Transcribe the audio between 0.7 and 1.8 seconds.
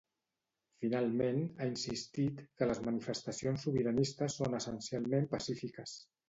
Finalment, ha